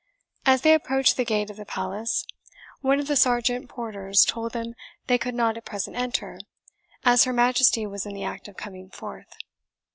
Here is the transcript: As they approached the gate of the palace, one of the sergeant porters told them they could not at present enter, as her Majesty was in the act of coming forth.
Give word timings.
As 0.47 0.61
they 0.63 0.73
approached 0.73 1.15
the 1.15 1.23
gate 1.23 1.51
of 1.51 1.57
the 1.57 1.63
palace, 1.65 2.25
one 2.81 2.99
of 2.99 3.05
the 3.05 3.15
sergeant 3.15 3.69
porters 3.69 4.25
told 4.25 4.51
them 4.53 4.73
they 5.05 5.19
could 5.19 5.35
not 5.35 5.57
at 5.57 5.65
present 5.65 5.95
enter, 5.95 6.39
as 7.05 7.25
her 7.25 7.33
Majesty 7.33 7.85
was 7.85 8.07
in 8.07 8.15
the 8.15 8.23
act 8.23 8.47
of 8.47 8.57
coming 8.57 8.89
forth. 8.89 9.31